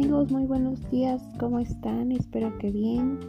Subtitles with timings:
[0.00, 2.10] todos, muy buenos días, ¿cómo están?
[2.10, 3.20] Espero que bien.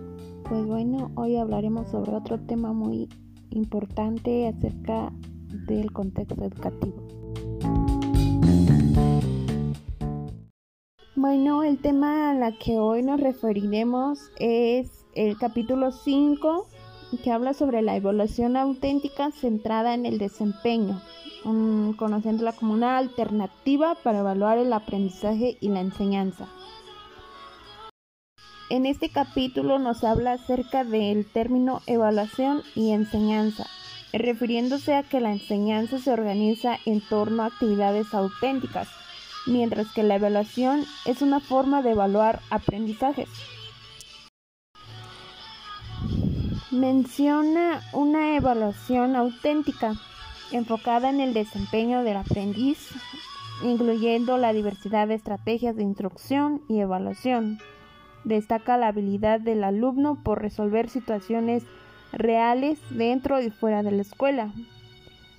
[0.50, 3.08] Pues bueno, hoy hablaremos sobre otro tema muy
[3.52, 5.14] importante acerca
[5.68, 6.96] del contexto educativo.
[11.16, 16.68] Bueno, el tema a la que hoy nos referiremos es el capítulo 5
[17.18, 21.02] que habla sobre la evaluación auténtica centrada en el desempeño
[21.98, 26.48] conociéndola como una alternativa para evaluar el aprendizaje y la enseñanza.
[28.70, 33.68] En este capítulo nos habla acerca del término evaluación y enseñanza,
[34.12, 38.90] refiriéndose a que la enseñanza se organiza en torno a actividades auténticas,
[39.46, 43.30] mientras que la evaluación es una forma de evaluar aprendizajes.
[46.76, 49.94] Menciona una evaluación auténtica
[50.52, 52.90] enfocada en el desempeño del aprendiz,
[53.64, 57.60] incluyendo la diversidad de estrategias de instrucción y evaluación.
[58.26, 61.64] Destaca la habilidad del alumno por resolver situaciones
[62.12, 64.52] reales dentro y fuera de la escuela.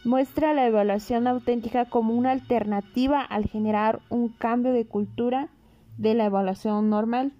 [0.07, 5.51] Muestra la evaluación auténtica como una alternativa al generar un cambio de cultura
[5.99, 7.33] de la evaluación normal.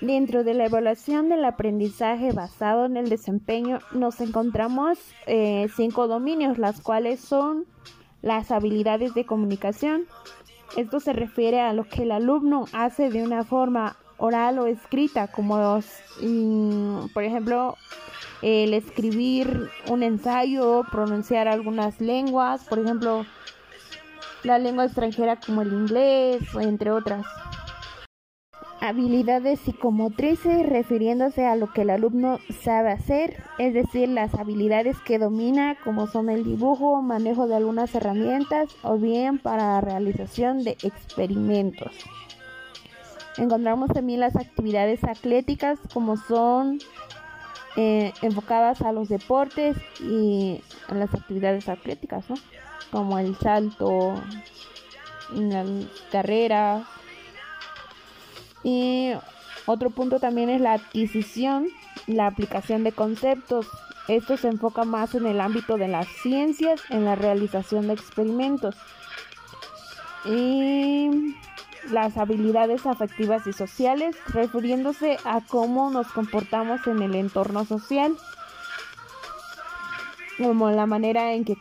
[0.00, 6.58] Dentro de la evaluación del aprendizaje basado en el desempeño nos encontramos eh, cinco dominios,
[6.58, 7.66] las cuales son
[8.20, 10.06] las habilidades de comunicación.
[10.76, 15.28] Esto se refiere a lo que el alumno hace de una forma oral o escrita,
[15.28, 15.80] como
[16.20, 17.76] mm, por ejemplo
[18.40, 23.24] el escribir un ensayo, pronunciar algunas lenguas, por ejemplo
[24.42, 27.24] la lengua extranjera como el inglés, entre otras
[28.82, 35.20] habilidades psicomotrices refiriéndose a lo que el alumno sabe hacer, es decir, las habilidades que
[35.20, 40.72] domina como son el dibujo, manejo de algunas herramientas o bien para la realización de
[40.82, 41.92] experimentos.
[43.38, 46.80] Encontramos también las actividades atléticas como son
[47.76, 52.24] eh, enfocadas a los deportes y a las actividades atléticas,
[52.90, 54.14] como el salto,
[55.30, 55.68] las
[56.10, 56.82] carreras,
[58.62, 59.12] y
[59.66, 61.68] otro punto también es la adquisición,
[62.06, 63.68] la aplicación de conceptos.
[64.08, 68.74] Esto se enfoca más en el ámbito de las ciencias, en la realización de experimentos.
[70.24, 71.34] Y
[71.90, 78.16] las habilidades afectivas y sociales, refiriéndose a cómo nos comportamos en el entorno social,
[80.42, 81.56] como la manera en que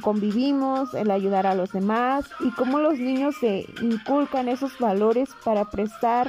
[0.00, 5.64] convivimos, el ayudar a los demás y cómo los niños se inculcan esos valores para
[5.64, 6.28] prestar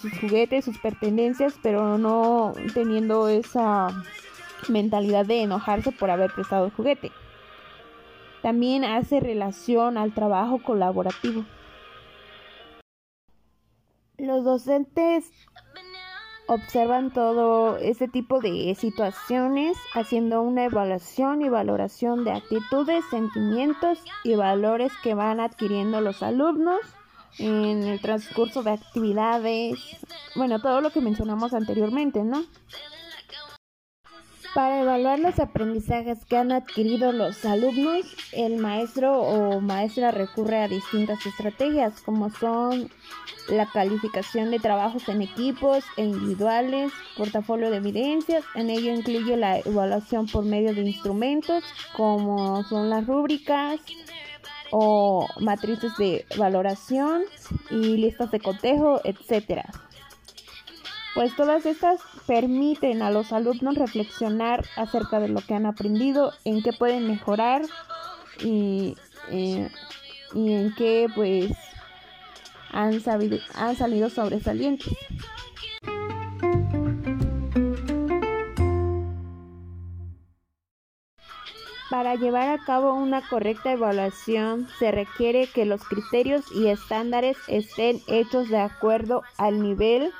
[0.00, 3.88] sus juguetes, sus pertenencias, pero no teniendo esa
[4.68, 7.12] mentalidad de enojarse por haber prestado el juguete.
[8.42, 11.44] También hace relación al trabajo colaborativo.
[14.18, 15.30] Los docentes
[16.48, 24.34] observan todo este tipo de situaciones haciendo una evaluación y valoración de actitudes, sentimientos y
[24.34, 26.80] valores que van adquiriendo los alumnos
[27.38, 29.78] en el transcurso de actividades,
[30.36, 32.44] bueno, todo lo que mencionamos anteriormente, ¿no?
[34.56, 40.66] Para evaluar los aprendizajes que han adquirido los alumnos, el maestro o maestra recurre a
[40.66, 42.90] distintas estrategias como son
[43.50, 49.58] la calificación de trabajos en equipos e individuales, portafolio de evidencias, en ello incluye la
[49.58, 51.62] evaluación por medio de instrumentos
[51.94, 53.78] como son las rúbricas
[54.70, 57.24] o matrices de valoración
[57.70, 59.66] y listas de cotejo, etcétera.
[61.16, 66.62] Pues todas estas permiten a los alumnos reflexionar acerca de lo que han aprendido, en
[66.62, 67.62] qué pueden mejorar
[68.44, 68.98] y,
[69.30, 69.70] eh,
[70.34, 71.52] en qué pues
[72.70, 73.00] han,
[73.54, 74.92] han salido sobresalientes.
[81.88, 88.02] Para llevar a cabo una correcta evaluación se requiere que los criterios y estándares estén
[88.06, 90.12] hechos de acuerdo al nivel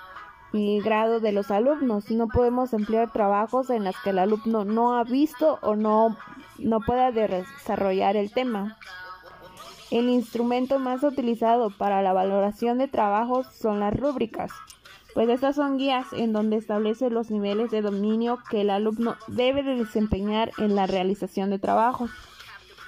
[0.82, 2.10] grado de los alumnos.
[2.10, 6.16] No podemos emplear trabajos en los que el alumno no ha visto o no,
[6.58, 8.76] no pueda desarrollar el tema.
[9.90, 14.50] El instrumento más utilizado para la valoración de trabajos son las rúbricas,
[15.14, 19.62] pues estas son guías en donde establece los niveles de dominio que el alumno debe
[19.62, 22.10] de desempeñar en la realización de trabajos.